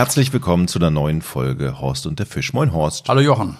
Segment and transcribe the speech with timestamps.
[0.00, 2.54] Herzlich willkommen zu einer neuen Folge Horst und der Fisch.
[2.54, 3.06] Moin Horst.
[3.10, 3.58] Hallo Jochen.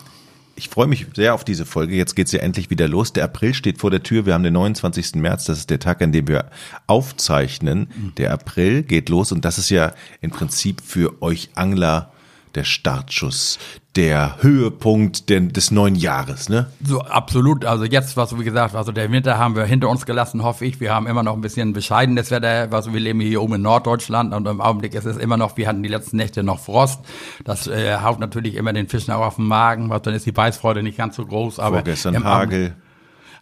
[0.56, 1.94] Ich freue mich sehr auf diese Folge.
[1.94, 3.12] Jetzt geht's ja endlich wieder los.
[3.12, 4.24] Der April steht vor der Tür.
[4.24, 5.16] Wir haben den 29.
[5.16, 5.44] März.
[5.44, 6.48] Das ist der Tag, an dem wir
[6.86, 7.90] aufzeichnen.
[8.16, 12.10] Der April geht los und das ist ja im Prinzip für euch Angler
[12.54, 13.58] der Startschuss,
[13.96, 16.66] der Höhepunkt des neuen Jahres, ne?
[16.84, 17.64] So, absolut.
[17.64, 20.80] Also jetzt, was wie gesagt, also der Winter haben wir hinter uns gelassen, hoffe ich.
[20.80, 24.32] Wir haben immer noch ein bisschen bescheidenes Wetter, was wir leben hier oben in Norddeutschland
[24.32, 27.00] und im Augenblick ist es immer noch, wir hatten die letzten Nächte noch Frost.
[27.44, 30.32] Das äh, haut natürlich immer den Fischen auch auf den Magen, was dann ist die
[30.32, 32.66] Beißfreude nicht ganz so groß, aber Vorgestern Hagel.
[32.66, 32.76] Abend,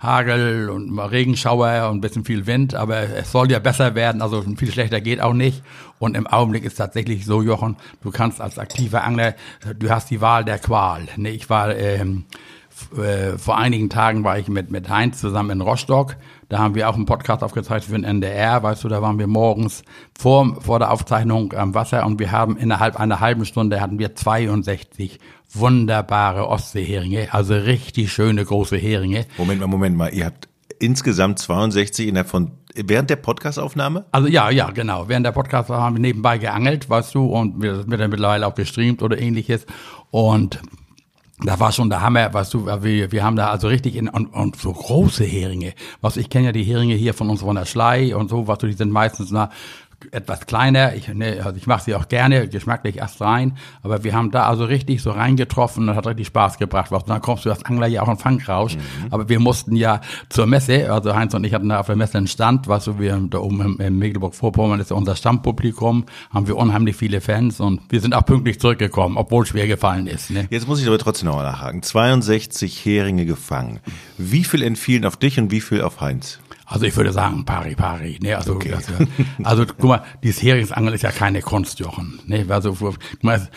[0.01, 4.43] Hagel und Regenschauer und ein bisschen viel Wind, aber es soll ja besser werden, also
[4.57, 5.63] viel schlechter geht auch nicht.
[5.99, 9.35] Und im Augenblick ist tatsächlich so, Jochen, du kannst als aktiver Angler,
[9.77, 11.09] du hast die Wahl der Qual.
[11.17, 12.25] Ne, ich war ähm,
[12.97, 16.17] äh, vor einigen Tagen war ich mit, mit Heinz zusammen in Rostock.
[16.49, 18.63] Da haben wir auch einen Podcast aufgezeichnet für den NDR.
[18.63, 19.83] Weißt du, da waren wir morgens
[20.19, 24.15] vor, vor der Aufzeichnung am Wasser und wir haben innerhalb einer halben Stunde hatten wir
[24.15, 25.19] 62
[25.53, 29.27] wunderbare Ostseeheringe, also richtig schöne große Heringe.
[29.39, 30.49] Moment mal, Moment mal, ihr habt
[30.79, 34.05] insgesamt 62 innerhalb von während der Podcastaufnahme?
[34.13, 35.09] Also ja, ja, genau.
[35.09, 39.03] Während der Podcastaufnahme haben wir nebenbei geangelt, weißt du, und wir dann mittlerweile auch gestreamt
[39.03, 39.67] oder ähnliches.
[40.11, 40.61] Und
[41.41, 44.27] da war schon der Hammer, weißt du, wir, wir haben da also richtig in, und,
[44.27, 45.75] und so große Heringe.
[46.01, 48.59] Was ich kenne ja die Heringe hier von uns von der Schlei und so, was
[48.59, 49.51] du, die sind meistens na
[50.13, 50.95] etwas kleiner.
[50.95, 53.57] Ich, ne, also ich mache sie auch gerne, geschmacklich erst rein.
[53.83, 56.93] Aber wir haben da also richtig so reingetroffen und hat richtig Spaß gebracht.
[56.93, 58.77] Und dann kommst du als Angler ja auch in Fangrausch.
[58.77, 58.81] Mhm.
[59.11, 62.19] Aber wir mussten ja zur Messe, also Heinz und ich hatten da auf der Messe
[62.19, 66.47] einen Stand, was so wir da oben im, im Mecklenburg-Vorpommern ist ja unser Stammpublikum, haben
[66.47, 70.31] wir unheimlich viele Fans und wir sind auch pünktlich zurückgekommen, obwohl schwer gefallen ist.
[70.31, 70.47] Ne?
[70.51, 71.83] Jetzt muss ich aber trotzdem noch mal nachhaken.
[71.83, 73.81] 62 Heringe gefangen.
[74.17, 76.39] Wie viel entfielen auf dich und wie viel auf Heinz?
[76.69, 78.19] Also ich würde sagen, pari pari.
[78.23, 78.75] Ne, also, okay.
[78.75, 78.93] also,
[79.43, 82.21] also guck mal, dieses Heringsangeln ist ja keine Kunst, Jochen.
[82.27, 83.49] Ne, also guck mal,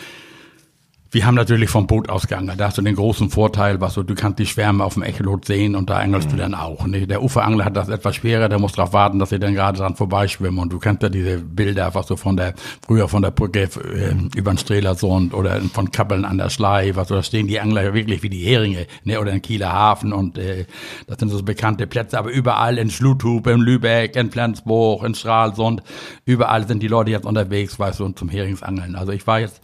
[1.12, 2.58] wir haben natürlich vom Boot ausgeangelt.
[2.58, 5.44] Da hast du den großen Vorteil, was so, du kannst die Schwärme auf dem Echolot
[5.44, 6.32] sehen und da angelst mhm.
[6.32, 6.86] du dann auch.
[6.86, 7.06] Ne?
[7.06, 9.94] Der Uferangler hat das etwas schwerer, der muss darauf warten, dass sie dann gerade dran
[9.94, 10.58] vorbeischwimmen.
[10.58, 12.54] Und du kennst ja diese Bilder, was so von der,
[12.86, 17.08] früher von der Brücke äh, über den Streelersund oder von Kappeln an der Schlei, was
[17.08, 19.20] so, da stehen die Angler ja wirklich wie die Heringe, ne?
[19.20, 20.64] oder in Kieler Hafen und äh,
[21.06, 22.18] das sind so bekannte Plätze.
[22.18, 25.82] Aber überall in Schluthub, in Lübeck, in Flensburg, in Stralsund,
[26.24, 28.96] überall sind die Leute jetzt unterwegs, weißt du, und zum Heringsangeln.
[28.96, 29.60] Also ich war jetzt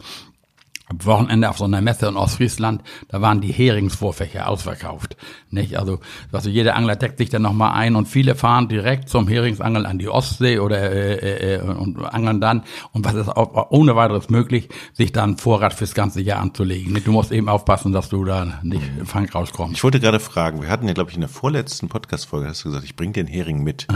[0.89, 5.15] am Wochenende auf so einer Messe in Ostfriesland, da waren die Heringsvorfächer ausverkauft.
[5.51, 5.77] Nicht?
[5.77, 5.99] Also,
[6.31, 9.99] also jeder Angler deckt sich dann nochmal ein und viele fahren direkt zum Heringsangeln an
[9.99, 12.63] die Ostsee oder äh, äh, und angeln dann.
[12.91, 16.93] Und was ist auch ohne weiteres möglich, sich dann Vorrat fürs ganze Jahr anzulegen.
[16.93, 17.07] Nicht?
[17.07, 19.75] Du musst eben aufpassen, dass du da nicht im Fang rauskommst.
[19.75, 22.69] Ich wollte gerade fragen, wir hatten ja, glaube ich, in der vorletzten Podcast-Folge, hast du
[22.69, 23.87] gesagt, ich bring den Hering mit.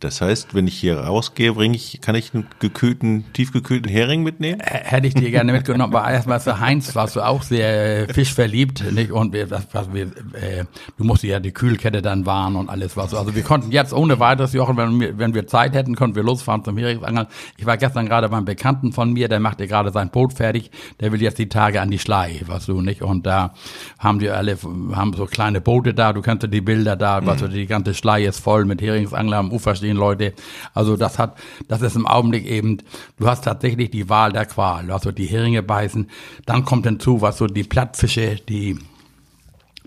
[0.00, 4.60] Das heißt, wenn ich hier rausgehe, bringe ich, kann ich einen gekühlten, tiefgekühlten Hering mitnehmen?
[4.60, 9.12] Hätte ich dir gerne mitgenommen, aber erstmal für Heinz warst du auch sehr fischverliebt, nicht?
[9.12, 10.64] Und wir, das, was wir, äh,
[10.98, 13.14] du musst ja die Kühlkette dann wahren und alles was.
[13.14, 16.22] Also wir konnten jetzt ohne weiteres, Jochen, wenn wir, wenn wir Zeit hätten, konnten wir
[16.22, 17.26] losfahren zum Heringsangeln.
[17.56, 21.12] Ich war gestern gerade beim Bekannten von mir, der machte gerade sein Boot fertig, der
[21.12, 23.02] will jetzt die Tage an die Schlei, weißt du, nicht?
[23.02, 23.54] Und da
[23.98, 24.58] haben die alle,
[24.92, 27.26] haben so kleine Boote da, du kennst ja die Bilder da, mhm.
[27.26, 30.32] weißt du, die ganze Schlei ist voll mit Heringsangler am Ufer stehen Leute.
[30.72, 31.36] Also das hat,
[31.68, 32.78] das ist im Augenblick eben,
[33.18, 34.90] du hast tatsächlich die Wahl der Qual.
[34.90, 36.08] Also die Heringe beißen.
[36.46, 38.78] Dann kommt hinzu, was so die Plattfische, die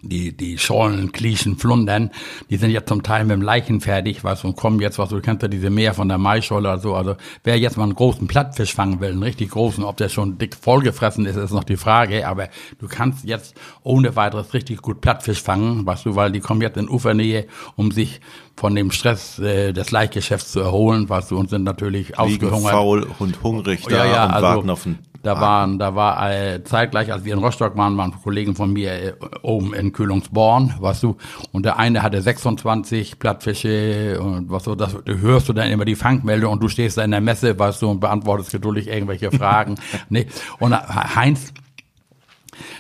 [0.02, 2.12] die, die Schollen, Klischen, Flundern,
[2.50, 5.20] die sind ja zum Teil mit dem Leichen fertig, was und kommen jetzt, was du
[5.22, 6.96] kennst ja diese Meer von der Maischolle oder so.
[6.96, 10.38] Also wer jetzt mal einen großen Plattfisch fangen will, einen richtig großen, ob der schon
[10.38, 12.28] dick vollgefressen ist, ist noch die Frage.
[12.28, 12.50] Aber
[12.80, 16.78] du kannst jetzt ohne weiteres richtig gut Plattfisch fangen, weißt du, weil die kommen jetzt
[16.78, 18.22] in Ufernähe, um sich
[18.56, 22.72] von dem Stress äh, des Leichtgeschäfts zu erholen, weißt du, und sind natürlich Liegen ausgehungert.
[22.72, 26.32] faul und hungrig da ja, ja, und also, warten auf den da waren, da war
[26.32, 30.76] äh, zeitgleich, als wir in Rostock waren, waren Kollegen von mir äh, oben in Kühlungsborn,
[30.80, 31.18] weißt du,
[31.52, 35.96] und der eine hatte 26 Plattfische und was so, das hörst du dann immer die
[35.96, 39.76] Fangmeldung und du stehst da in der Messe, weißt du, und beantwortest geduldig irgendwelche Fragen.
[40.10, 40.28] nee.
[40.60, 41.54] Und Heinz,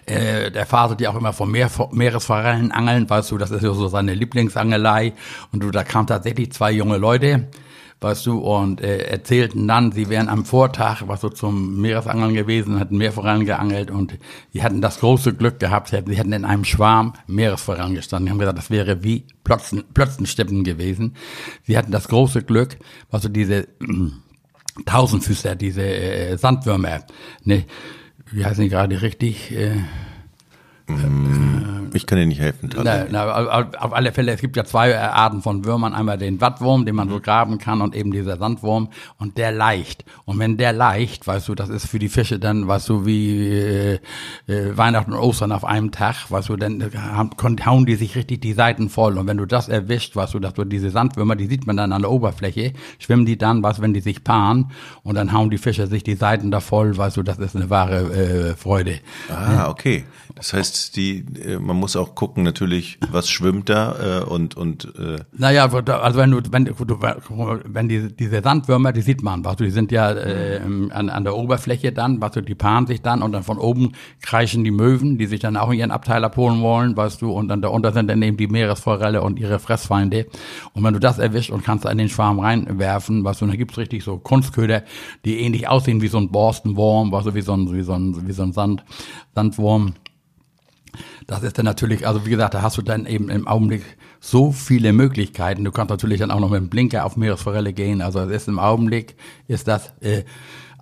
[0.05, 3.73] äh, der faselt ja auch immer vom Meer, Meeresforellen angeln, weißt du, das ist ja
[3.73, 5.13] so seine Lieblingsangelei.
[5.51, 7.49] Und du, da kamen tatsächlich zwei junge Leute,
[7.99, 12.79] weißt du, und äh, erzählten dann, sie wären am Vortag, was so zum Meeresangeln gewesen,
[12.79, 14.17] hatten Meerforellen geangelt und
[14.53, 18.27] sie hatten das große Glück gehabt, sie hätten in einem Schwarm Meeresforellen gestanden.
[18.27, 21.15] Die haben gesagt, das wäre wie Plötzen, Plötzenstippen gewesen.
[21.63, 22.77] Sie hatten das große Glück,
[23.09, 23.67] was so diese äh,
[24.85, 26.99] Tausendfüßler, diese äh, Sandwürmer,
[27.43, 27.65] ne,
[28.31, 29.51] wie heißen die gerade richtig?
[29.51, 29.77] Äh.
[31.93, 32.69] Ich kann dir nicht helfen.
[32.81, 35.93] Na, na, auf alle Fälle, es gibt ja zwei Arten von Würmern.
[35.93, 38.89] Einmal den Wattwurm, den man so graben kann, und eben dieser Sandwurm.
[39.17, 40.05] Und der leicht.
[40.25, 43.47] Und wenn der leicht, weißt du, das ist für die Fische dann, weißt du, wie
[43.47, 43.99] äh,
[44.47, 46.89] äh, Weihnachten und Ostern auf einem Tag, weißt du, dann
[47.65, 49.17] hauen die sich richtig die Seiten voll.
[49.17, 51.91] Und wenn du das erwischt, weißt du, dass du diese Sandwürmer, die sieht man dann
[51.91, 54.71] an der Oberfläche, schwimmen die dann, was, wenn die sich paaren,
[55.03, 57.69] und dann hauen die Fische sich die Seiten da voll, weißt du, das ist eine
[57.69, 58.99] wahre äh, Freude.
[59.29, 60.05] Ah, okay.
[60.37, 64.85] Das heißt, die, äh, man muss auch gucken natürlich, was schwimmt da äh, und und.
[64.97, 66.75] Äh naja, also wenn du wenn du
[67.65, 70.61] wenn die diese Sandwürmer, die sieht man, weißt du, die sind ja äh,
[70.91, 73.93] an, an der Oberfläche dann, weißt du, die paaren sich dann und dann von oben
[74.21, 77.47] kreischen die Möwen, die sich dann auch in ihren Abteil abholen wollen, weißt du, und
[77.47, 80.27] dann darunter sind dann eben die Meeresforelle und ihre Fressfeinde.
[80.73, 83.77] Und wenn du das erwischt und kannst in den Schwarm reinwerfen, weißt du, dann gibt's
[83.77, 84.83] richtig so Kunstköder,
[85.25, 88.27] die ähnlich aussehen wie so ein Borstenwurm, weißt du, wie so ein wie so ein
[88.27, 88.83] wie so ein Sand
[89.33, 89.93] Sandwurm.
[91.27, 93.83] Das ist dann natürlich, also wie gesagt, da hast du dann eben im Augenblick
[94.21, 95.65] so viele Möglichkeiten.
[95.65, 98.01] Du kannst natürlich dann auch noch mit dem Blinker auf Meeresforelle gehen.
[98.01, 99.15] Also es ist im Augenblick,
[99.49, 100.23] ist das äh,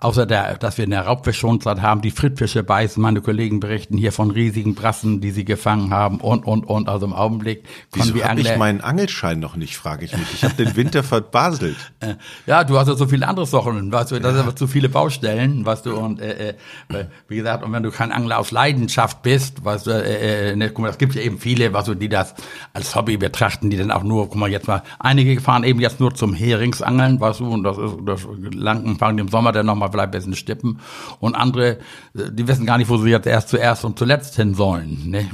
[0.06, 3.02] außer der, dass wir eine Raubfischschonzeit haben, die Frittfische beißen.
[3.02, 6.88] Meine Kollegen berichten hier von riesigen Brassen, die sie gefangen haben und, und, und.
[6.88, 10.32] Also im Augenblick Wieso wir hab ich meinen Angelschein noch nicht, frage ich mich.
[10.34, 11.76] Ich habe den Winter verbaselt.
[12.02, 12.16] Äh,
[12.46, 14.38] ja, du hast ja so viele andere Sachen, weißt du, das ja.
[14.38, 16.50] sind aber zu viele Baustellen, weißt du, und äh,
[16.90, 20.56] äh, wie gesagt, und wenn du kein Angler aus Leidenschaft bist, weißt du, äh, äh,
[20.56, 22.36] ne, guck mal, es gibt ja eben viele, weißt du, die das
[22.74, 26.00] als Hobby betrachten, die dann auch nur, guck mal, jetzt mal, einige fahren eben jetzt
[26.00, 29.90] nur zum Heringsangeln, weißt du, und das ist, das lang fangen im Sommer dann nochmal
[29.96, 30.80] vielleicht ein bisschen stippen.
[31.20, 31.80] Und andere,
[32.14, 35.10] die wissen gar nicht, wo sie jetzt erst zuerst und zuletzt hin sollen.
[35.10, 35.30] Ne?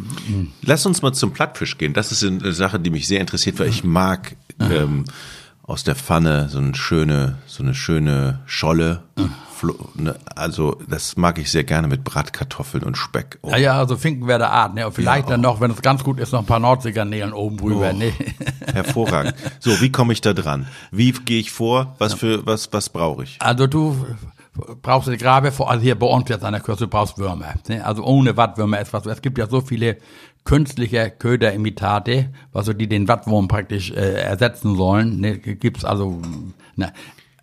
[0.61, 1.93] Lass uns mal zum Plattfisch gehen.
[1.93, 5.05] Das ist eine Sache, die mich sehr interessiert, weil ich mag ähm,
[5.63, 9.03] aus der Pfanne so eine schöne, so eine schöne Scholle.
[9.93, 13.37] Ne, also das mag ich sehr gerne mit Bratkartoffeln und Speck.
[13.43, 13.51] Oh.
[13.51, 14.73] Ja, ja, also Finkenwerder Art.
[14.73, 14.87] Ne?
[14.87, 17.57] Und vielleicht ja, dann noch, wenn es ganz gut ist, noch ein paar Nordseegarnelen oben
[17.57, 17.91] drüber.
[17.93, 18.11] Oh, ne?
[18.73, 19.35] Hervorragend.
[19.59, 20.67] So, wie komme ich da dran?
[20.91, 21.95] Wie gehe ich vor?
[21.99, 23.37] Was für was was brauche ich?
[23.39, 23.95] Also du
[24.81, 27.53] brauchst du Grabe vor, also hier bei uns jetzt an der Küste, du brauchst Würmer.
[27.67, 27.85] Ne?
[27.85, 29.05] Also ohne Wattwürmer ist was.
[29.05, 29.97] Es gibt ja so viele
[30.43, 35.19] künstliche Köderimitate, also die den Wattwurm praktisch äh, ersetzen sollen.
[35.19, 35.37] Ne?
[35.37, 36.21] Gibt's also,
[36.75, 36.91] ne?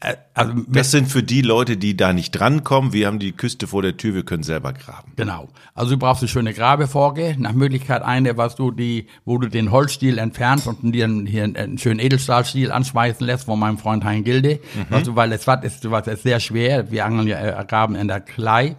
[0.01, 2.93] Äh, also das sind für die Leute, die da nicht drankommen.
[2.93, 5.13] Wir haben die Küste vor der Tür, wir können selber graben.
[5.17, 5.49] Genau.
[5.75, 7.35] Also du brauchst eine schöne Grabeforge.
[7.39, 11.79] Nach Möglichkeit eine, was du die, wo du den Holzstiel entfernst und dir hier einen
[11.79, 14.61] schönen Edelstahlstiel anschmeißen lässt von meinem Freund Hein Gilde.
[14.75, 14.95] Mhm.
[14.95, 16.91] Also, weil es was ist, was ist sehr schwer.
[16.91, 18.77] Wir angeln ja äh, graben in der Klei.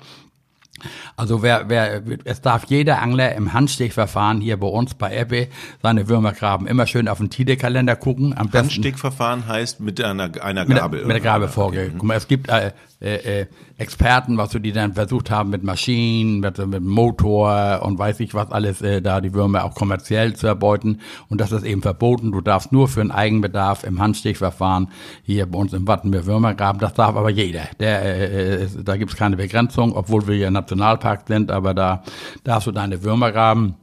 [1.15, 5.47] Also wer, wer, es darf jeder Angler im Handstichverfahren hier bei uns bei Ebbe
[5.81, 6.67] seine Würmer graben.
[6.67, 8.37] Immer schön auf den Tide-Kalender gucken.
[8.37, 10.99] Am Handstichverfahren heißt mit einer, einer Gabel.
[10.99, 11.79] Mit, mit der Gabelfolge.
[11.79, 11.91] Okay.
[11.97, 12.71] Guck mal, es gibt äh,
[13.01, 13.45] äh, äh,
[13.77, 18.33] Experten, was du die dann versucht haben mit Maschinen, mit, mit Motor und weiß ich
[18.33, 20.99] was alles, äh, da die Würmer auch kommerziell zu erbeuten.
[21.29, 22.33] Und das ist eben verboten.
[22.33, 24.89] Du darfst nur für einen Eigenbedarf im Handstichverfahren
[25.23, 26.79] hier bei uns im Wattenmeer Würmer graben.
[26.79, 27.69] Das darf aber jeder.
[27.79, 32.03] Der, äh, äh da gibt's keine Begrenzung, obwohl wir ja Nationalpark sind, aber da
[32.43, 33.75] darfst du deine Würmer graben.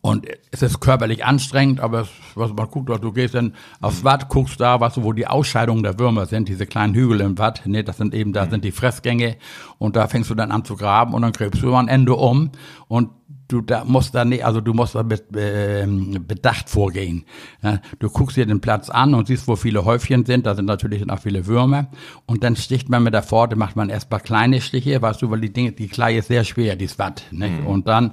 [0.00, 4.28] Und es ist körperlich anstrengend, aber es, was man guckt, du gehst dann aufs Watt,
[4.28, 7.84] guckst da, was wo die Ausscheidungen der Würmer sind, diese kleinen Hügel im Watt, ne,
[7.84, 8.50] das sind eben, da mhm.
[8.50, 9.36] sind die Fressgänge
[9.78, 12.50] und da fängst du dann an zu graben und dann gräbst du am Ende um
[12.88, 13.10] und
[13.52, 17.24] du da musst da nicht, also du musst da mit, äh, bedacht vorgehen.
[17.62, 20.66] Ja, du guckst dir den Platz an und siehst, wo viele Häufchen sind, da sind
[20.66, 21.88] natürlich auch viele Würmer
[22.26, 25.30] und dann sticht man mit der Pforte, macht man erst mal kleine Stiche, weißt du,
[25.30, 27.48] weil die Dinge, die Klei ist sehr schwer, die ist Watt, ne?
[27.48, 27.66] Mhm.
[27.66, 28.12] und dann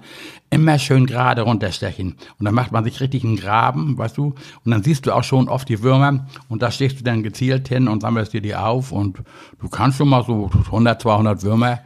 [0.50, 4.34] immer schön gerade runterstechen und dann macht man sich richtig einen Graben, weißt du,
[4.66, 7.68] und dann siehst du auch schon oft die Würmer und da stehst du dann gezielt
[7.68, 9.20] hin und sammelst dir die auf und
[9.60, 11.80] du kannst schon mal so 100, 200 Würmer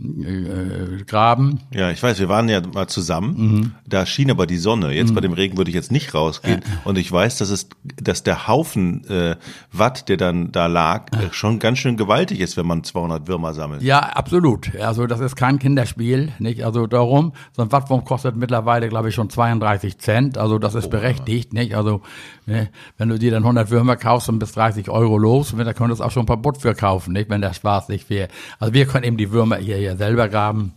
[0.00, 1.60] äh, graben.
[1.72, 3.34] Ja, ich weiß, wir waren ja mal zusammen.
[3.36, 3.72] Mhm.
[3.86, 4.92] Da schien aber die Sonne.
[4.92, 5.14] Jetzt mhm.
[5.16, 6.60] bei dem Regen würde ich jetzt nicht rausgehen.
[6.60, 6.88] Äh.
[6.88, 9.36] Und ich weiß, dass es, dass der Haufen äh,
[9.72, 11.32] Watt, der dann da lag, äh.
[11.32, 13.82] schon ganz schön gewaltig ist, wenn man 200 Würmer sammelt.
[13.82, 14.74] Ja, absolut.
[14.76, 16.64] Also das ist kein Kinderspiel, nicht?
[16.64, 20.38] Also darum, so ein Wattwurm kostet mittlerweile, glaube ich, schon 32 Cent.
[20.38, 21.74] Also das ist oh, berechtigt, nicht?
[21.74, 22.02] Also
[22.46, 26.00] ne, wenn du dir dann 100 Würmer kaufst und bis 30 Euro los, dann könntest
[26.00, 27.30] du auch schon ein paar Butt für kaufen, nicht?
[27.30, 28.28] Wenn der Spaß nicht wäre.
[28.60, 30.72] Also wir können eben die Würmer hier ja selber graben.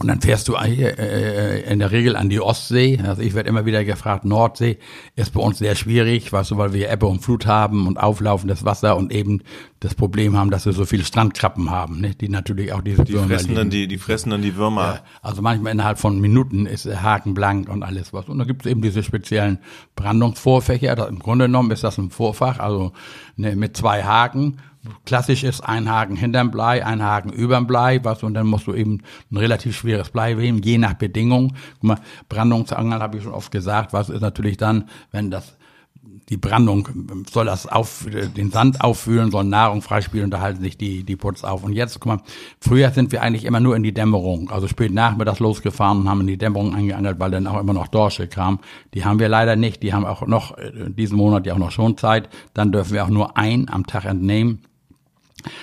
[0.00, 2.98] Und dann fährst du äh, in der Regel an die Ostsee.
[3.04, 4.78] Also ich werde immer wieder gefragt, Nordsee
[5.14, 8.64] ist bei uns sehr schwierig, weißt du, weil wir Ebbe und Flut haben und auflaufendes
[8.64, 9.42] Wasser und eben
[9.78, 12.14] das Problem haben, dass wir so viele Strandkrabben haben, ne?
[12.14, 14.82] die natürlich auch diese die Würmer fressen dann die, die fressen dann die Würmer.
[14.82, 18.26] Ja, also manchmal innerhalb von Minuten ist Haken blank und alles was.
[18.26, 19.58] Und da gibt es eben diese speziellen
[19.96, 21.08] Brandungsvorfächer.
[21.08, 22.92] Im Grunde genommen ist das ein Vorfach, also
[23.36, 24.56] ne, mit zwei Haken
[25.04, 28.74] klassisch ist ein Haken hinterm Blei, ein Haken überm Blei, was und dann musst du
[28.74, 31.54] eben ein relativ schweres Blei nehmen, je nach Bedingung.
[31.74, 35.56] Guck mal, Brandungsangeln habe ich schon oft gesagt, was ist natürlich dann, wenn das
[36.30, 36.88] die Brandung
[37.30, 41.44] soll das auf, den Sand auffühlen, soll Nahrung freispielen da halten sich die, die Putz
[41.44, 41.64] auf.
[41.64, 42.22] Und jetzt, guck mal,
[42.60, 46.20] früher sind wir eigentlich immer nur in die Dämmerung, also spät nachmittags losgefahren und haben
[46.22, 48.60] in die Dämmerung angeangelt, weil dann auch immer noch Dorsche kam.
[48.94, 51.72] Die haben wir leider nicht, die haben auch noch, äh, diesen Monat ja auch noch
[51.72, 52.28] schon Zeit.
[52.54, 54.62] Dann dürfen wir auch nur ein am Tag entnehmen.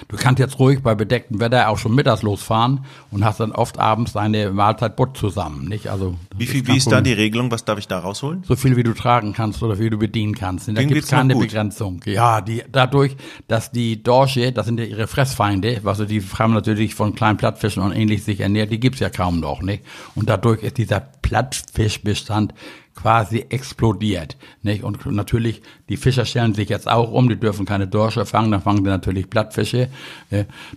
[0.08, 3.78] Du kannst jetzt ruhig bei bedecktem Wetter auch schon mittags losfahren und hast dann oft
[3.80, 5.88] abends deine Mahlzeit Butt zusammen, nicht?
[5.88, 7.52] Also wie viel, wie ist da die Regelung?
[7.52, 8.44] Was darf ich da rausholen?
[8.44, 10.68] So viel wie du tragen kannst oder wie du bedienen kannst.
[10.68, 12.02] Da gibt es keine Begrenzung.
[12.06, 13.16] Ja, die dadurch,
[13.48, 17.38] dass die Dorsche, das sind ja ihre Fressfeinde, was also die haben natürlich von kleinen
[17.38, 19.84] Plattfischen und ähnlich sich ernährt, die gibt's ja kaum noch, nicht?
[20.14, 22.54] Und dadurch ist dieser Plattfischbestand
[22.98, 24.36] quasi explodiert.
[24.64, 24.84] Nicht?
[24.84, 28.62] Und natürlich, die Fischer stellen sich jetzt auch um, die dürfen keine Dorsche fangen, dann
[28.62, 29.88] fangen sie natürlich Plattfische.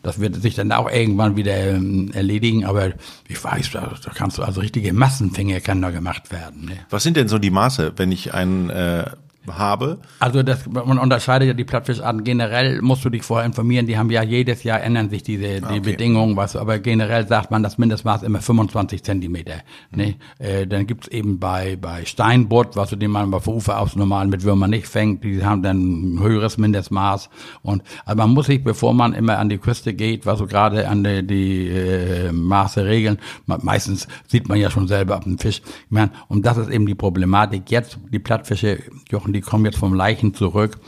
[0.03, 2.93] Das wird sich dann auch irgendwann wieder ähm, erledigen, aber
[3.27, 6.67] ich weiß, da, da kannst du also richtige Massenfänge kann da gemacht werden.
[6.67, 6.79] Ne?
[6.91, 9.07] Was sind denn so die Maße, wenn ich einen äh,
[9.49, 9.99] habe.
[10.19, 12.25] Also das, man unterscheidet ja die Plattfischarten.
[12.25, 13.87] Generell musst du dich vorher informieren.
[13.87, 15.81] Die haben ja jedes Jahr ändern sich diese die okay.
[15.81, 16.57] Bedingungen, was.
[16.57, 19.63] Aber generell sagt man das Mindestmaß immer 25 Zentimeter.
[19.91, 19.99] Mhm.
[19.99, 20.15] Ne?
[20.39, 24.27] Äh, dann gibt's eben bei bei Steinbutt, was du den man auf Ufer aus normal
[24.27, 25.25] mit Würmern nicht fängt.
[25.25, 27.31] Die haben dann ein höheres Mindestmaß.
[27.63, 30.89] Und also man muss sich, bevor man immer an die Küste geht, was so gerade
[30.89, 33.19] an die, die äh, Maße regeln.
[33.47, 35.63] Meistens sieht man ja schon selber ab dem Fisch.
[35.65, 37.71] Ich meine, und das ist eben die Problematik.
[37.71, 38.79] Jetzt die Plattfische,
[39.11, 40.79] Jochen, die die kommen jetzt vom Leichen zurück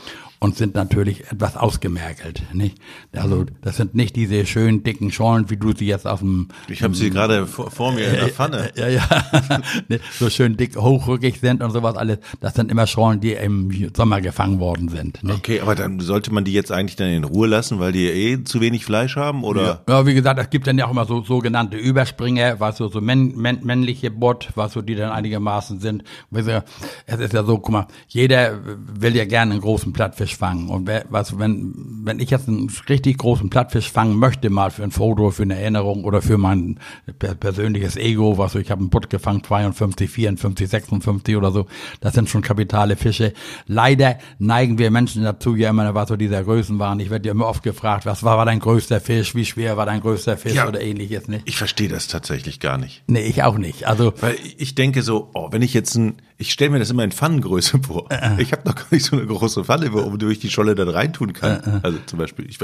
[0.43, 2.43] und sind natürlich etwas ausgemergelt.
[2.51, 2.77] Nicht?
[3.13, 6.49] Also das sind nicht diese schönen dicken Schorlen, wie du sie jetzt auf dem.
[6.67, 8.71] Ich habe sie gerade vor, vor, mir in der Pfanne.
[8.75, 9.07] Ja, ja,
[10.19, 12.17] so schön dick hochrückig sind und sowas alles.
[12.41, 15.23] Das sind immer Schorlen, die im Sommer gefangen worden sind.
[15.23, 15.33] Nicht?
[15.33, 18.43] Okay, aber dann sollte man die jetzt eigentlich dann in Ruhe lassen, weil die eh
[18.43, 19.83] zu wenig Fleisch haben, oder?
[19.87, 22.89] Ja, ja wie gesagt, es gibt dann ja auch immer so sogenannte Überspringer, was so
[22.89, 26.03] so männ, männ, männliche Bot, was so die dann einigermaßen sind.
[26.33, 30.69] Es ist ja so, guck mal, jeder will ja gerne einen großen Plattfisch Plattfisch fangen.
[30.69, 31.73] Und wer, was, wenn,
[32.03, 35.59] wenn ich jetzt einen richtig großen Plattfisch fangen möchte, mal für ein Foto, für eine
[35.59, 36.79] Erinnerung oder für mein
[37.17, 41.67] persönliches Ego, was so, ich habe einen Butt gefangen, 52, 54, 56 oder so,
[42.01, 43.33] das sind schon kapitale Fische.
[43.67, 46.99] Leider neigen wir Menschen dazu, ja immer, was so dieser Größen waren.
[46.99, 49.85] Ich werde ja immer oft gefragt, was war, war dein größter Fisch, wie schwer war
[49.85, 51.41] dein größter Fisch ja, oder ähnliches, ne?
[51.45, 53.03] Ich verstehe das tatsächlich gar nicht.
[53.07, 53.87] Nee, ich auch nicht.
[53.87, 57.05] Also, Weil ich denke so, oh, wenn ich jetzt ein, ich stelle mir das immer
[57.05, 58.11] in Pfannengröße vor.
[58.11, 60.89] Äh, ich habe noch gar nicht so eine große Pfanne, um durch die Scholle dann
[60.89, 61.63] reintun kann.
[61.63, 61.79] Äh, äh.
[61.83, 62.59] Also zum Beispiel, ich,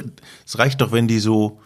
[0.45, 1.62] es reicht doch, wenn die so,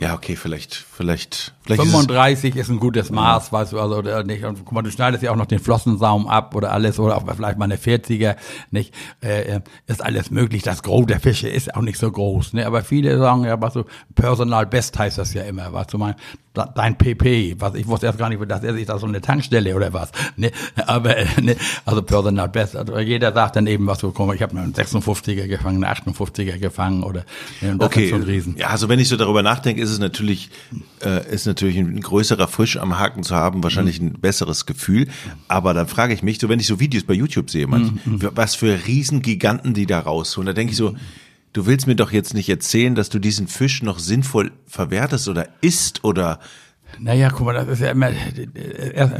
[0.00, 4.24] ja, okay, vielleicht, vielleicht, vielleicht 35 ist, ist, ein gutes Maß, weißt du, also oder
[4.24, 4.44] nicht.
[4.44, 7.24] Und guck mal, du schneidest ja auch noch den Flossensaum ab oder alles oder auch
[7.34, 8.34] vielleicht mal eine 40er,
[8.72, 8.92] nicht?
[9.20, 10.64] Äh, ist alles möglich.
[10.64, 12.66] Das Gros der Fische ist auch nicht so groß, ne?
[12.66, 13.84] Aber viele sagen ja, was so
[14.16, 16.20] Personal Best heißt das ja immer, was du meinst
[16.56, 19.74] dein PP, was ich wusste erst gar nicht, dass er sich da so eine Tankstelle
[19.74, 20.10] oder was.
[20.36, 20.50] Ne?
[20.86, 21.56] Aber ne?
[21.84, 22.76] also Personal Best.
[22.76, 26.58] Also jeder sagt dann eben, was so komm, ich habe einen 56er gefangen, einen 58er
[26.58, 27.24] gefangen oder
[27.60, 27.76] ne?
[27.76, 28.04] das okay.
[28.04, 28.56] ist schon Riesen.
[28.56, 30.50] Ja, also wenn ich so darüber nachdenke, ist es natürlich
[31.04, 34.08] äh, ist natürlich ein größerer Frisch am Haken zu haben, wahrscheinlich mhm.
[34.08, 35.08] ein besseres Gefühl.
[35.48, 38.14] Aber dann frage ich mich, so wenn ich so Videos bei YouTube sehe, manch, mhm.
[38.14, 38.30] mhm.
[38.34, 40.94] was für Riesengiganten die da rausholen, da denke ich so,
[41.56, 45.48] du willst mir doch jetzt nicht erzählen, dass du diesen Fisch noch sinnvoll verwertest oder
[45.62, 46.38] isst oder
[46.98, 48.10] naja, guck mal, das ist ja immer,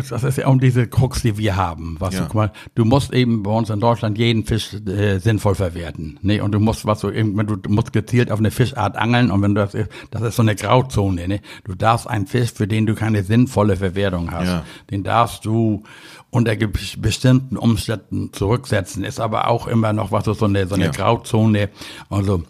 [0.09, 1.97] das ist ja auch diese Krux, die wir haben.
[1.99, 2.21] Was ja.
[2.21, 6.19] du, guck mal, du musst eben bei uns in Deutschland jeden Fisch äh, sinnvoll verwerten.
[6.23, 6.43] Ne?
[6.43, 9.55] Und du musst, was du eben, du musst gezielt auf eine Fischart angeln und wenn
[9.55, 9.77] du das,
[10.11, 11.29] das ist so eine Grauzone.
[11.29, 11.41] Ne?
[11.65, 14.65] Du darfst einen Fisch, für den du keine sinnvolle Verwertung hast, ja.
[14.91, 15.83] den darfst du
[16.31, 16.55] unter
[16.99, 19.05] bestimmten Umständen zurücksetzen.
[19.05, 20.91] Ist aber auch immer noch was so eine, so eine ja.
[20.91, 21.71] Grauzone.
[22.11, 22.43] Also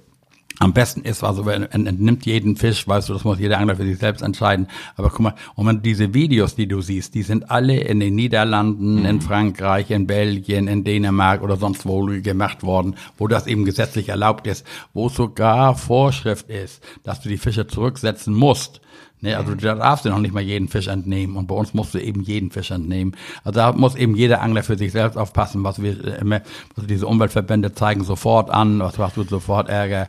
[0.58, 3.98] am besten ist, also entnimmt jeden Fisch, weißt du, das muss jeder Angler für sich
[3.98, 4.68] selbst entscheiden.
[4.96, 8.14] Aber guck mal, und wenn diese Videos, die du siehst, die sind alle in den
[8.14, 9.04] Niederlanden, mhm.
[9.04, 14.08] in Frankreich, in Belgien, in Dänemark oder sonst wo gemacht worden, wo das eben gesetzlich
[14.08, 18.80] erlaubt ist, wo sogar Vorschrift ist, dass du die Fische zurücksetzen musst.
[19.26, 21.94] Ne, also da darfst du noch nicht mal jeden Fisch entnehmen und bei uns musst
[21.94, 23.16] du eben jeden Fisch entnehmen.
[23.42, 26.42] Also da muss eben jeder Angler für sich selbst aufpassen, was wir äh, immer,
[26.76, 30.08] also diese Umweltverbände zeigen sofort an, was hast du sofort Ärger.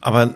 [0.00, 0.34] Aber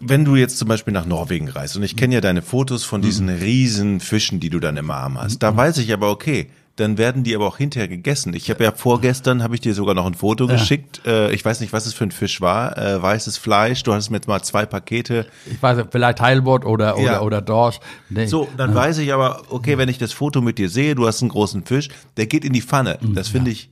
[0.00, 3.00] wenn du jetzt zum Beispiel nach Norwegen reist und ich kenne ja deine Fotos von
[3.00, 3.40] diesen mhm.
[3.40, 7.24] riesen Fischen, die du dann im Arm hast, da weiß ich aber okay, dann werden
[7.24, 8.32] die aber auch hinterher gegessen.
[8.34, 10.52] Ich habe ja vorgestern, habe ich dir sogar noch ein Foto ja.
[10.54, 11.02] geschickt.
[11.06, 12.78] Äh, ich weiß nicht, was es für ein Fisch war.
[12.78, 13.82] Äh, weißes Fleisch.
[13.82, 15.26] Du hattest mir jetzt mal zwei Pakete.
[15.50, 17.20] Ich weiß, vielleicht Heilbutt oder, oder, ja.
[17.20, 17.80] oder Dorsch.
[18.08, 18.26] Nee.
[18.26, 18.76] So, dann ja.
[18.76, 21.64] weiß ich aber, okay, wenn ich das Foto mit dir sehe, du hast einen großen
[21.64, 22.98] Fisch, der geht in die Pfanne.
[23.14, 23.70] Das finde ich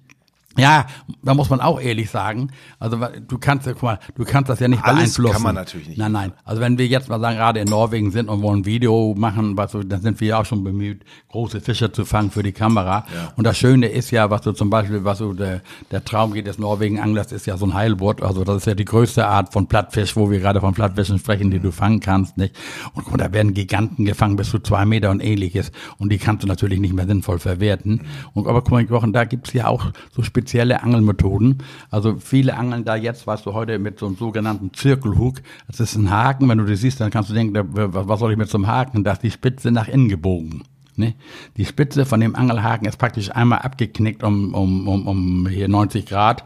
[0.59, 0.87] Ja,
[1.23, 2.51] da muss man auch ehrlich sagen.
[2.79, 5.33] Also du kannst ja, guck mal, du kannst das ja nicht Alles beeinflussen.
[5.33, 5.99] kann man natürlich nicht.
[5.99, 6.33] Nein, nein.
[6.45, 9.57] Also wenn wir jetzt mal sagen, gerade in Norwegen sind und wollen ein Video machen,
[9.57, 12.53] was so, dann sind wir ja auch schon bemüht, große Fische zu fangen für die
[12.53, 13.07] Kamera.
[13.15, 13.33] Ja.
[13.37, 16.47] Und das Schöne ist ja, was du zum Beispiel, was so der, der Traum geht
[16.47, 18.23] des Norwegen-Anglers, ist ja so ein Heilbutt.
[18.23, 21.51] Also das ist ja die größte Art von Plattfisch, wo wir gerade von Plattfischen sprechen,
[21.51, 22.57] die du fangen kannst, nicht?
[22.95, 25.71] Und guck mal, da werden Giganten gefangen bis zu zwei Meter und ähnliches.
[25.99, 28.03] Und die kannst du natürlich nicht mehr sinnvoll verwerten.
[28.35, 31.59] Und aber guck mal, da gibt's ja auch so spezielle Angelmethoden.
[31.91, 35.43] Also viele angeln da jetzt, weißt du, heute mit so einem sogenannten Zirkelhook.
[35.67, 36.49] Das ist ein Haken.
[36.49, 39.05] Wenn du das siehst, dann kannst du denken, was soll ich mit so einem Haken?
[39.05, 40.65] Da ist die Spitze nach innen gebogen.
[40.97, 41.15] Ne?
[41.57, 46.07] Die Spitze von dem Angelhaken ist praktisch einmal abgeknickt um, um, um, um hier 90
[46.07, 46.45] Grad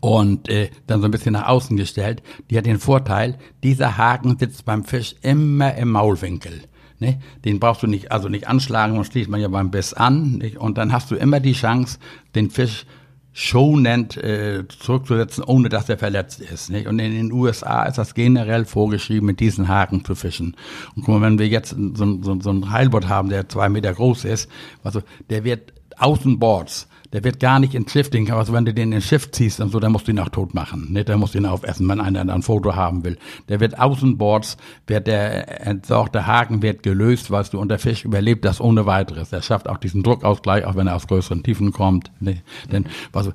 [0.00, 2.22] und äh, dann so ein bisschen nach außen gestellt.
[2.50, 6.62] Die hat den Vorteil, dieser Haken sitzt beim Fisch immer im Maulwinkel.
[7.02, 7.20] Ne?
[7.44, 10.38] Den brauchst du nicht, also nicht anschlagen und schließt man ja beim Biss an.
[10.38, 10.56] Nicht?
[10.56, 11.98] Und dann hast du immer die Chance,
[12.34, 12.86] den Fisch
[13.34, 16.70] schonend äh, zurückzusetzen, ohne dass er verletzt ist.
[16.70, 16.86] Nicht?
[16.86, 20.54] Und in den USA ist das generell vorgeschrieben, mit diesen Haken zu fischen.
[20.94, 23.92] Und guck mal, wenn wir jetzt so, so, so einen Heilbutt haben, der zwei Meter
[23.92, 24.48] groß ist,
[24.84, 28.92] also der wird außenbords, der wird gar nicht ins Schiff, den, also wenn du den
[28.92, 30.92] ins Schiff ziehst und so, dann musst du ihn auch tot machen.
[30.92, 31.04] Ne?
[31.04, 33.18] Dann musst du ihn aufessen, wenn einer ein Foto haben will.
[33.48, 38.44] Der wird außenbords, wird der entsorgte Haken wird gelöst, weißt du, und der Fisch überlebt
[38.44, 39.32] das ohne weiteres.
[39.32, 42.10] Er schafft auch diesen Druckausgleich, auch wenn er aus größeren Tiefen kommt.
[42.20, 42.42] Ne?
[42.70, 43.32] Denn, also,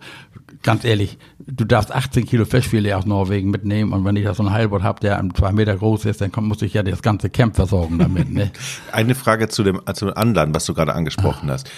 [0.64, 4.44] ganz ehrlich, du darfst 18 Kilo Fischfilet aus Norwegen mitnehmen und wenn ich da so
[4.44, 7.56] einen Heilbutt habe, der zwei Meter groß ist, dann muss ich ja das ganze Camp
[7.56, 8.32] versorgen damit.
[8.32, 8.52] Ne?
[8.92, 11.70] Eine Frage zu dem, zu dem Anladen, was du gerade angesprochen hast.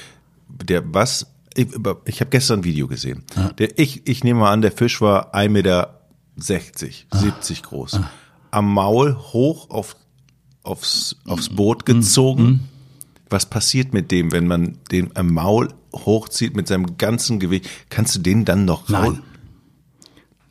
[0.48, 1.28] Der, was,
[1.60, 1.68] ich,
[2.06, 3.24] ich habe gestern ein Video gesehen.
[3.58, 6.02] Der, ich, ich nehme mal an, der Fisch war 1,60 Meter,
[6.38, 8.00] 70 groß.
[8.52, 9.96] Am Maul hoch auf,
[10.64, 12.70] aufs, aufs Boot gezogen.
[13.30, 17.70] Was passiert mit dem, wenn man den am Maul hochzieht mit seinem ganzen Gewicht?
[17.90, 18.90] Kannst du den dann noch?
[18.90, 19.22] Nein.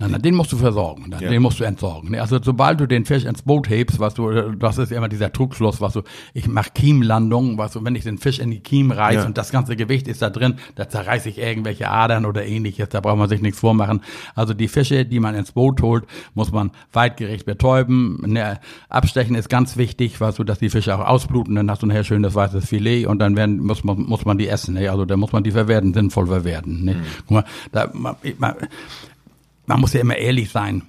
[0.01, 1.29] Nein, nein, den musst du versorgen, Ja.
[1.29, 2.13] den musst du entsorgen.
[2.13, 2.21] ne?
[2.21, 5.33] Also sobald du den Fisch ins Boot hebst, was du, das ist ja immer dieser
[5.33, 6.03] Trugschluss, was du,
[6.35, 9.27] ich mach Kiemlandung, was du, wenn ich den Fisch in die Kiem reiß Ja.
[9.27, 13.01] und das ganze Gewicht ist da drin, da zerreiß ich irgendwelche Adern oder ähnliches, da
[13.01, 14.03] braucht man sich nichts vormachen.
[14.37, 18.23] Also die Fische, die man ins Boot holt, muss man weitgerecht betäuben.
[18.25, 21.87] Ne, abstechen ist ganz wichtig, was du, dass die Fische auch ausbluten, dann hast du
[21.87, 24.91] nachher schön das weißes Filet und dann werden, muss man, muss man die essen, ne?
[24.93, 26.97] Also da muss man die verwerten, sinnvoll verwerten, ne?
[27.27, 28.55] Guck mal, da, man, man,
[29.69, 30.83] man muss ja immer ehrlich sein.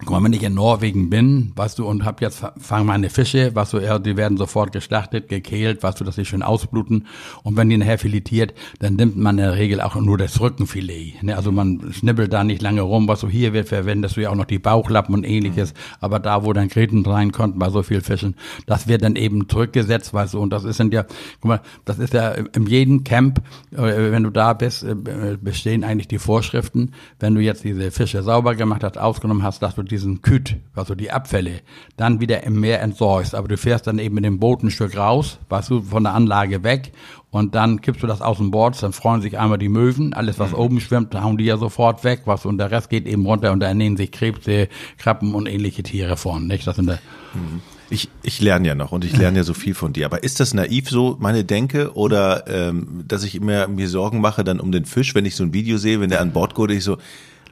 [0.00, 3.54] Guck mal, wenn ich in Norwegen bin, weißt du, und hab jetzt fangen meine Fische,
[3.54, 7.06] weißt du, ja, die werden sofort geschlachtet, gekehlt, weißt du, dass sie schön ausbluten.
[7.44, 11.22] Und wenn die nachher filetiert, dann nimmt man in der Regel auch nur das Rückenfilet.
[11.22, 11.34] Ne?
[11.34, 14.34] Also man schnibbelt da nicht lange rum, was du hier wird, verwendest du ja auch
[14.34, 15.72] noch die Bauchlappen und ähnliches.
[15.98, 18.34] Aber da, wo dann Gräten rein konnten bei so viel Fischen,
[18.66, 21.06] das wird dann eben zurückgesetzt, weißt du, und das ist dann ja,
[21.40, 23.40] guck mal, das ist ja in jedem Camp,
[23.72, 28.22] äh, wenn du da bist, äh, bestehen eigentlich die Vorschriften, wenn du jetzt diese Fische
[28.22, 31.60] sauber gemacht hast, ausgenommen hast, dass du diesen Küt, also die Abfälle,
[31.96, 33.34] dann wieder im Meer entsorgst.
[33.34, 36.14] Aber du fährst dann eben mit dem Boot ein Stück raus, weißt du, von der
[36.14, 36.92] Anlage weg
[37.30, 40.38] und dann kippst du das aus dem Bord, dann freuen sich einmal die Möwen, alles
[40.38, 43.52] was oben schwimmt, hauen die ja sofort weg, was und der Rest geht eben runter
[43.52, 46.66] und da ernähren sich Krebse, Krabben und ähnliche Tiere von, nicht?
[46.66, 46.98] Das sind da,
[47.90, 50.06] Ich, ich lerne ja noch und ich lerne ja so viel von dir.
[50.06, 51.94] Aber ist das naiv so, meine Denke?
[51.94, 55.44] Oder ähm, dass ich immer mir Sorgen mache dann um den Fisch, wenn ich so
[55.44, 56.96] ein Video sehe, wenn der an Bord geht, ich so,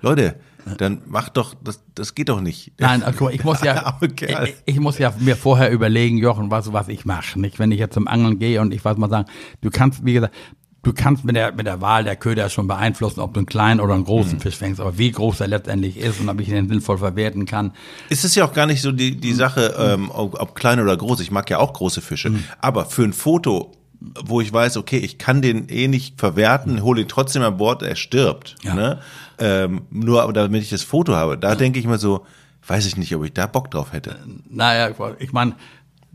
[0.00, 0.36] Leute,
[0.78, 2.72] dann mach doch, das, das geht doch nicht.
[2.78, 6.88] Nein, also ich muss ja, ich, ich muss ja mir vorher überlegen, Jochen, was, was
[6.88, 7.38] ich mache.
[7.38, 9.28] Nicht, wenn ich jetzt zum Angeln gehe und ich weiß mal sagen,
[9.60, 10.34] du kannst, wie gesagt,
[10.82, 13.80] du kannst mit der, mit der Wahl der Köder schon beeinflussen, ob du einen kleinen
[13.80, 16.68] oder einen großen Fisch fängst, aber wie groß er letztendlich ist und ob ich ihn
[16.68, 17.72] sinnvoll verwerten kann.
[18.10, 20.96] Es ist ja auch gar nicht so die, die Sache, ähm, ob, ob klein oder
[20.96, 21.20] groß.
[21.20, 22.32] Ich mag ja auch große Fische.
[22.60, 27.02] Aber für ein Foto, wo ich weiß, okay, ich kann den eh nicht verwerten, hole
[27.02, 28.56] ihn trotzdem an Bord, er stirbt.
[28.62, 28.74] Ja.
[28.74, 28.98] Ne?
[29.38, 32.26] Ähm, nur aber damit ich das Foto habe, da denke ich mir so,
[32.66, 34.18] weiß ich nicht, ob ich da Bock drauf hätte.
[34.48, 35.54] Naja, ich meine,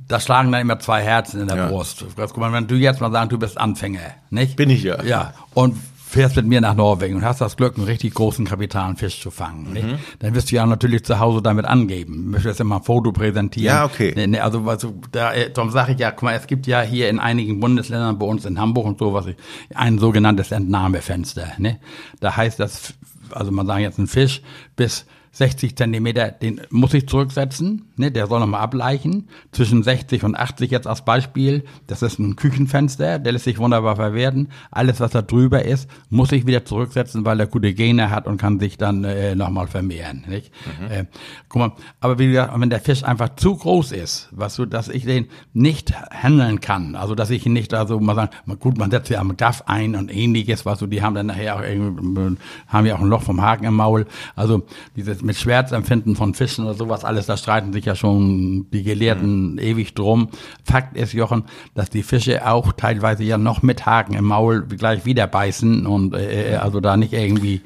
[0.08, 1.68] da schlagen dann immer zwei Herzen in der Ja.
[1.68, 2.06] Brust.
[2.16, 4.56] Guck mal, wenn du jetzt mal sagst, du bist Anfänger, nicht?
[4.56, 5.04] Bin ich ja.
[5.04, 5.78] Ja, und
[6.10, 9.30] fährst mit mir nach Norwegen und hast das Glück, einen richtig großen kapitalen Fisch zu
[9.30, 9.74] fangen?
[9.74, 10.00] Mhm.
[10.18, 12.32] dann wirst du ja natürlich zu Hause damit angeben.
[12.32, 13.68] Möchtest immer ein Foto präsentieren.
[13.68, 14.14] Ja, okay.
[14.16, 16.82] Ne, ne, also, also da, äh, darum sage ich ja, guck mal, es gibt ja
[16.82, 19.36] hier in einigen Bundesländern, bei uns in Hamburg und so, was ich,
[19.76, 21.48] ein sogenanntes Entnahmefenster.
[21.60, 21.80] Ne?
[22.20, 22.96] Da heißt das,
[23.32, 24.42] also man sagt jetzt ein Fisch
[24.76, 29.30] bis 60 Zentimeter, den muss ich zurücksetzen, ne, der soll nochmal ableichen.
[29.52, 33.96] Zwischen 60 und 80 jetzt als Beispiel, das ist ein Küchenfenster, der lässt sich wunderbar
[33.96, 34.50] verwerten.
[34.72, 38.38] Alles, was da drüber ist, muss ich wieder zurücksetzen, weil er gute Gene hat und
[38.38, 40.26] kann sich dann äh, nochmal vermehren.
[40.28, 40.52] Nicht?
[40.80, 40.92] Mhm.
[40.92, 41.06] Äh,
[41.48, 44.90] guck mal, aber wie gesagt, wenn der Fisch einfach zu groß ist, was so, dass
[44.90, 48.92] ich den nicht handeln kann, also dass ich ihn nicht, also mal sagen, gut, man
[48.92, 52.38] setzt ja am Gaff ein und ähnliches, was so, die haben dann nachher auch irgendwie,
[52.68, 54.64] haben ja auch ein Loch vom Haken im Maul, also
[54.96, 59.54] dieses mit Schmerzempfinden von Fischen oder sowas, alles, da streiten sich ja schon die Gelehrten
[59.54, 59.60] mhm.
[59.60, 60.30] ewig drum.
[60.64, 65.06] Fakt ist, Jochen, dass die Fische auch teilweise ja noch mit Haken im Maul gleich
[65.06, 67.62] wieder beißen und äh, äh also da nicht irgendwie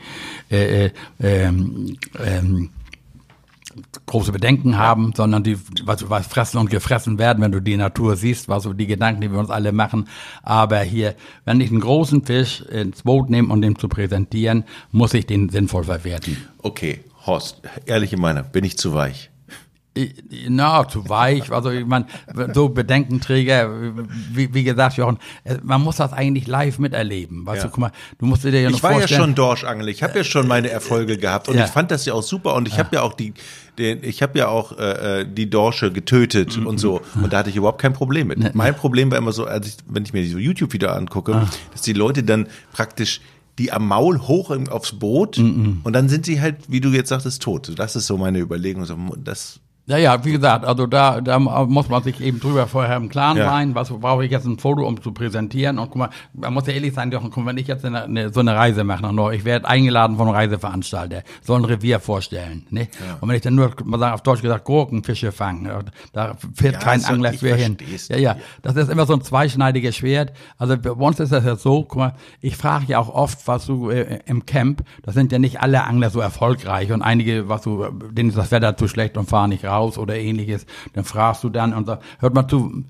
[0.51, 2.69] äh, äh, ähm, ähm,
[4.05, 8.15] große Bedenken haben, sondern die was, was fressen und gefressen werden, wenn du die Natur
[8.15, 10.07] siehst, was so die Gedanken, die wir uns alle machen.
[10.41, 14.63] Aber hier, wenn ich einen großen Fisch ins Boot nehme und um den zu präsentieren,
[14.91, 16.37] muss ich den sinnvoll verwerten.
[16.59, 19.29] Okay, Horst, ehrliche Meinung, bin ich zu weich?
[20.47, 21.51] Na, zu weich.
[21.51, 22.07] Also ich meine,
[22.53, 23.69] so Bedenkenträger,
[24.31, 27.45] wie, wie gesagt, Jochen, äh, man muss das eigentlich live miterleben.
[27.45, 27.67] Weißt ja.
[27.67, 30.17] du, guck mal, du musst dir ja noch Ich war ja schon Dorschangel, ich habe
[30.17, 31.65] ja schon meine Erfolge gehabt und ja.
[31.65, 32.79] ich fand das ja auch super und ich ja.
[32.79, 33.33] habe ja auch die,
[33.77, 36.65] den, ich habe ja auch äh, äh, die Dorsche getötet mhm.
[36.65, 38.55] und so und da hatte ich überhaupt kein Problem mit.
[38.55, 41.49] Mein Problem war immer so, als ich, wenn ich mir diese YouTube-Video angucke, ah.
[41.71, 43.21] dass die Leute dann praktisch
[43.59, 45.75] die am Maul hoch aufs Boot mm -mm.
[45.83, 47.71] und dann sind sie halt, wie du jetzt sagtest, tot.
[47.77, 48.85] Das ist so meine Überlegung.
[49.23, 53.09] Das ja, ja, wie gesagt, also da, da muss man sich eben drüber vorher im
[53.09, 53.49] Klaren ja.
[53.49, 55.77] sein, was brauche ich jetzt ein Foto, um zu präsentieren.
[55.77, 58.31] Und guck mal, man muss ja ehrlich sein, doch, guck, wenn ich jetzt eine, eine,
[58.31, 62.65] so eine Reise mache nach Nord, ich werde eingeladen vom Reiseveranstalter, soll ein Revier vorstellen.
[62.69, 62.81] Ne?
[62.81, 63.17] Ja.
[63.19, 65.69] Und wenn ich dann nur, mal sagen, auf Deutsch gesagt, Gurkenfische fangen,
[66.13, 67.75] da fährt ja, kein Angler für hin.
[68.07, 70.31] Ja, ja, das ist immer so ein zweischneidiges Schwert.
[70.57, 73.65] Also bei uns ist das ja so, guck mal, ich frage ja auch oft, was
[73.65, 77.63] du äh, im Camp, das sind ja nicht alle Angler so erfolgreich und einige, was
[77.63, 81.03] du, denen ist das Wetter zu schlecht und fahren nicht raus raus oder ähnliches, dann
[81.03, 82.83] fragst du dann und sagst, hört mal zu,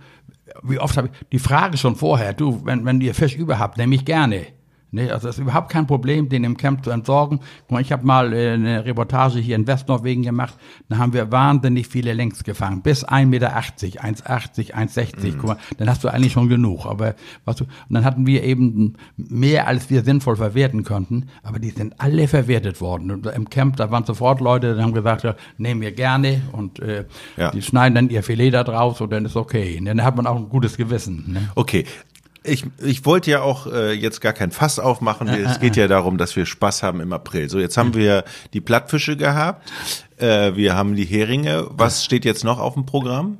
[0.61, 3.77] wie oft habe ich die Frage schon vorher, du, wenn, wenn ihr Fisch über habt,
[3.77, 4.47] nehme ich gerne.
[4.93, 7.39] Ne, also es ist überhaupt kein Problem, den im Camp zu entsorgen.
[7.61, 10.53] Guck mal, ich habe mal äh, eine Reportage hier in Westnorwegen gemacht.
[10.87, 12.83] Da haben wir wahnsinnig viele Längs gefangen.
[12.83, 15.31] Bis 1,80 Meter, 1,80, 1,60.
[15.33, 15.37] Mhm.
[15.39, 16.85] Guck mal, dann hast du eigentlich schon genug.
[16.85, 21.25] Aber was du, und dann hatten wir eben mehr, als wir sinnvoll verwerten konnten.
[21.41, 23.09] Aber die sind alle verwertet worden.
[23.09, 26.43] Und Im Camp, da waren sofort Leute, die haben gesagt, ja, nehmen wir gerne.
[26.51, 27.49] Und äh, ja.
[27.49, 29.75] die schneiden dann ihr Filet da draus und dann ist okay.
[29.79, 31.33] Und dann hat man auch ein gutes Gewissen.
[31.33, 31.49] Ne?
[31.55, 31.85] Okay,
[32.43, 35.27] ich, ich wollte ja auch äh, jetzt gar kein Fass aufmachen.
[35.27, 37.49] Äh, es geht ja darum, dass wir Spaß haben im April.
[37.49, 39.71] So, jetzt haben wir die Plattfische gehabt,
[40.17, 41.67] äh, wir haben die Heringe.
[41.71, 43.37] Was steht jetzt noch auf dem Programm?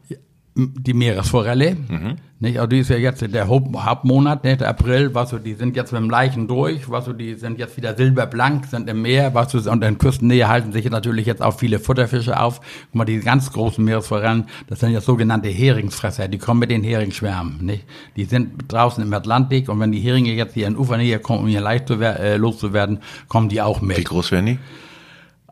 [0.55, 1.75] Die Meeresforelle.
[1.75, 2.15] Mhm.
[2.43, 2.57] Nicht?
[2.57, 4.61] Also die ist ja jetzt der Hauptmonat, nicht?
[4.61, 7.57] der April, was so, die sind jetzt mit dem Leichen durch, was so, die sind
[7.57, 11.41] jetzt wieder silberblank, sind im Meer, was so, und in Küstennähe halten sich natürlich jetzt
[11.41, 12.59] auch viele Futterfische auf.
[12.59, 16.83] Guck mal, die ganz großen Meeresforellen, das sind ja sogenannte Heringsfresser, die kommen mit den
[16.83, 17.85] Heringsschwärmen, nicht?
[18.17, 21.47] Die sind draußen im Atlantik und wenn die Heringe jetzt hier in Ufernähe kommen, um
[21.47, 23.97] hier leicht zu äh, loszuwerden, kommen die auch mit.
[23.97, 24.59] Wie groß werden die?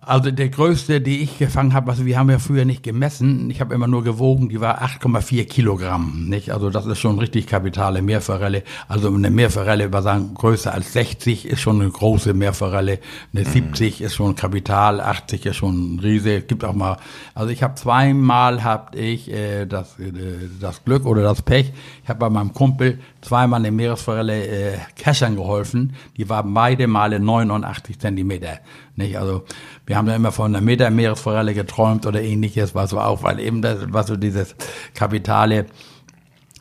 [0.04, 3.62] Also der größte, die ich gefangen habe, also wir haben ja früher nicht gemessen, ich
[3.62, 6.50] habe immer nur gewogen, die war 8,4 Kilogramm, nicht?
[6.50, 8.64] Also das ist schon richtig kapitale Meerforelle.
[8.88, 12.98] Also eine Meerforelle, wir sagen größer als 60 ist schon eine große Meerforelle,
[13.32, 14.06] eine 70 mhm.
[14.08, 16.42] ist schon Kapital, 80 ist schon ein Riese.
[16.42, 16.98] Gibt auch mal,
[17.36, 20.12] also ich habe zweimal habt ich äh, das äh,
[20.60, 21.74] das Glück oder das Pech.
[22.02, 25.94] Ich habe bei meinem Kumpel zweimal eine Meeresforelle äh, Keschern geholfen.
[26.18, 28.62] Die war beide Male 89 Zentimeter.
[29.02, 29.18] Nicht?
[29.18, 29.44] Also
[29.86, 33.62] wir haben ja immer von einer Meter-Meeresforelle geträumt oder ähnliches, was so auch, weil eben
[33.62, 34.56] das, was so dieses
[34.94, 35.66] Kapitale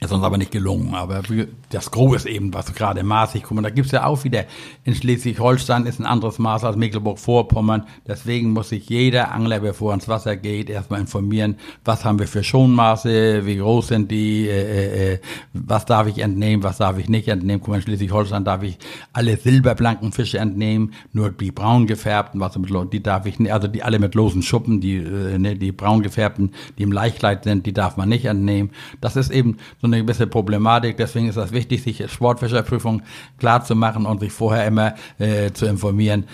[0.01, 0.95] ist uns aber nicht gelungen.
[0.95, 1.23] Aber
[1.69, 3.43] das Gros ist eben, was gerade maßig.
[3.43, 4.45] Guck mal, da gibt's ja auch wieder,
[4.85, 7.85] in Schleswig-Holstein ist ein anderes Maß als Mecklenburg-Vorpommern.
[8.07, 12.27] Deswegen muss sich jeder Angler, bevor er ins Wasser geht, erstmal informieren, was haben wir
[12.27, 15.21] für Schonmaße, wie groß sind die, äh, äh,
[15.53, 17.61] was darf ich entnehmen, was darf ich nicht entnehmen.
[17.61, 18.79] Guck mal, in Schleswig-Holstein darf ich
[19.13, 23.69] alle silberblanken Fische entnehmen, nur die braun gefärbten, was mit, die darf ich nicht, also
[23.69, 27.67] die alle mit losen Schuppen, die, äh, ne, die braun gefärbten, die im Leichtleit sind,
[27.67, 28.71] die darf man nicht entnehmen.
[29.03, 30.97] Das ist eben so eine gewisse Problematik.
[30.97, 33.03] Deswegen ist das wichtig, sich Sportfischerprüfung
[33.39, 36.25] klar zu machen und sich vorher immer äh, zu informieren,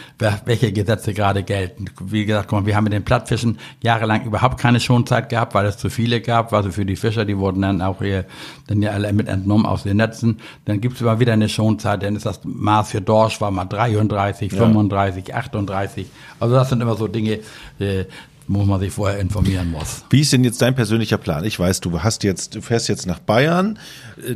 [0.45, 1.87] welche Gesetze gerade gelten.
[2.05, 5.67] Wie gesagt, guck mal, wir haben mit den Plattfischen jahrelang überhaupt keine Schonzeit gehabt, weil
[5.67, 6.53] es zu viele gab.
[6.53, 8.25] Also für die Fischer, die wurden dann auch hier
[8.67, 10.39] dann ja alle mit entnommen aus den Netzen.
[10.65, 13.65] Dann gibt es immer wieder eine Schonzeit, dann ist das Maß für Dorsch war mal
[13.65, 14.59] 33, ja.
[14.59, 16.07] 35, 38.
[16.41, 17.41] Also das sind immer so Dinge,
[17.79, 18.05] äh,
[18.49, 20.05] muss man sich vorher informieren muss.
[20.11, 21.45] Wie ist denn jetzt dein persönlicher Plan?
[21.45, 23.79] Ich weiß, du hast jetzt, du fährst jetzt nach Bayern,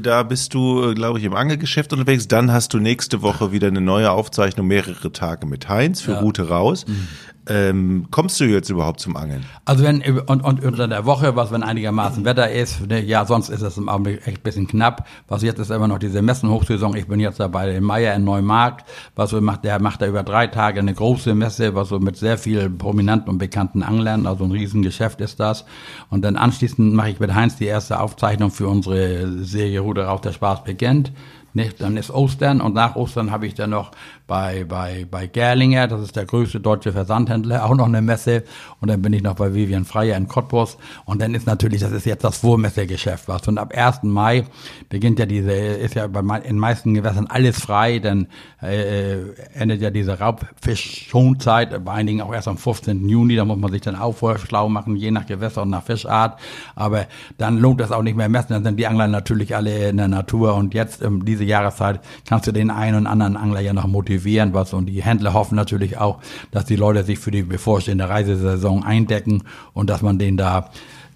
[0.01, 2.29] da bist du, glaube ich, im Angelgeschäft unterwegs.
[2.29, 6.20] Dann hast du nächste Woche wieder eine neue Aufzeichnung, mehrere Tage mit Heinz für ja.
[6.20, 6.87] Route raus.
[6.87, 7.09] Mhm.
[7.46, 9.44] Ähm, kommst du jetzt überhaupt zum Angeln?
[9.64, 13.48] Also wenn und, und unter der Woche, was wenn einigermaßen Wetter ist, ne, ja, sonst
[13.48, 15.07] ist es im Augenblick echt ein bisschen knapp.
[15.26, 16.94] Was jetzt ist immer noch diese Messenhochsaison.
[16.96, 18.88] Ich bin jetzt dabei in Meier in Neumarkt.
[19.16, 22.16] Was so macht, der macht da über drei Tage eine große Messe, was so mit
[22.16, 25.64] sehr vielen prominenten und bekannten Anglern, also ein Riesengeschäft ist das.
[26.11, 30.20] Und dann anschließend mache ich mit Heinz die erste Aufzeichnung für unsere Serie Ruder auf
[30.20, 31.12] der Spaß beginnt.
[31.53, 31.81] Nicht?
[31.81, 33.90] Dann ist Ostern und nach Ostern habe ich dann noch
[34.30, 38.44] bei, bei, bei Gerlinger, das ist der größte deutsche Versandhändler, auch noch eine Messe.
[38.80, 40.78] Und dann bin ich noch bei Vivian Freier in Cottbus.
[41.04, 43.48] Und dann ist natürlich, das ist jetzt das Vormessegeschäft, was.
[43.48, 44.04] Und ab 1.
[44.04, 44.44] Mai
[44.88, 48.28] beginnt ja diese, ist ja bei, in meisten Gewässern alles frei, dann
[48.62, 53.08] äh, endet ja diese Raubfischschonzeit, bei einigen auch erst am 15.
[53.08, 55.82] Juni, da muss man sich dann auch vorher schlau machen, je nach Gewässer und nach
[55.82, 56.38] Fischart.
[56.76, 59.96] Aber dann lohnt das auch nicht mehr messen, dann sind die Angler natürlich alle in
[59.96, 60.54] der Natur.
[60.54, 64.19] Und jetzt, um diese Jahreszeit, kannst du den einen und anderen Angler ja noch motivieren
[64.20, 64.72] motivieren was.
[64.72, 69.44] Und die Händler hoffen natürlich auch, dass die Leute sich für die bevorstehende Reisesaison eindecken
[69.72, 70.70] und dass man denen da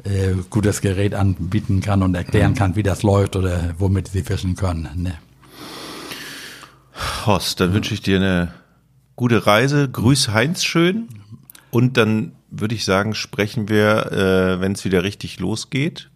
[0.04, 2.56] äh, gutes Gerät anbieten kann und erklären mhm.
[2.56, 4.88] kann, wie das läuft oder womit sie fischen können.
[4.96, 5.14] Ne?
[7.26, 8.54] Horst, dann wünsche ich dir eine
[9.16, 9.88] gute Reise.
[9.88, 11.08] Grüß Heinz schön.
[11.70, 16.10] Und dann würde ich sagen, sprechen wir, äh, wenn es wieder richtig losgeht.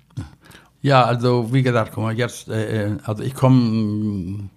[0.81, 4.49] Ja, also wie gesagt, guck mal, jetzt, äh, äh also ich komme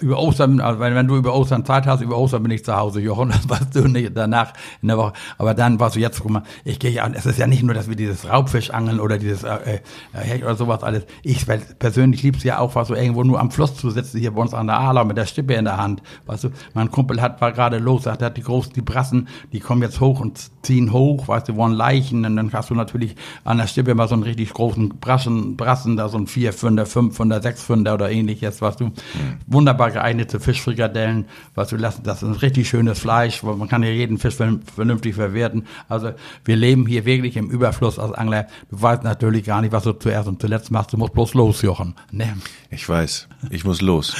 [0.00, 3.00] über Ostern, also wenn, du über Ostern Zeit hast, über Ostern bin ich zu Hause,
[3.00, 5.12] Jochen, das weißt du nicht danach in der Woche.
[5.38, 7.74] Aber dann warst du jetzt, guck mal, ich gehe ja, es ist ja nicht nur,
[7.74, 9.80] dass wir dieses Raubfischangeln oder dieses äh,
[10.14, 11.04] äh, Hecht oder sowas alles.
[11.22, 11.46] Ich
[11.78, 14.54] persönlich lieb's ja auch, was so irgendwo nur am Fluss zu sitzen, hier bei uns
[14.54, 16.02] an der Aala mit der Stippe in der Hand.
[16.26, 19.28] Weißt du, mein Kumpel hat, war gerade los, sagt, er hat die großen, die Brassen,
[19.52, 22.74] die kommen jetzt hoch und ziehen hoch, weißt du, wollen Leichen, und dann hast du
[22.74, 26.52] natürlich an der Stippe mal so einen richtig großen Brassen, Brassen, da so ein 4
[26.52, 28.84] Pfünder, 5 Pfünder, 6 Pfünder oder ähnliches, weißt du.
[28.86, 32.02] Mhm wunderbar geeignete Fischfrikadellen, was wir lassen.
[32.02, 35.66] Das ist ein richtig schönes Fleisch, man kann ja jeden Fisch vernünftig verwerten.
[35.88, 36.12] Also
[36.44, 38.46] wir leben hier wirklich im Überfluss als Angler.
[38.70, 40.92] Du weißt natürlich gar nicht, was du zuerst und zuletzt machst.
[40.92, 41.94] Du musst bloß los, Jochen.
[42.10, 42.36] Ne?
[42.70, 44.14] Ich weiß, ich muss los.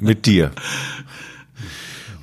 [0.00, 0.52] Mit dir.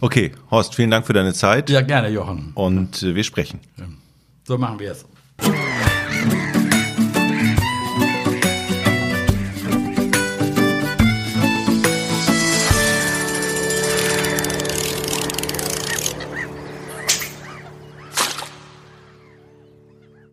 [0.02, 1.70] Okay, Horst, vielen Dank für deine Zeit.
[1.70, 2.52] Ja, gerne, Jochen.
[2.56, 3.60] Und äh, wir sprechen.
[4.46, 5.06] So machen wir es.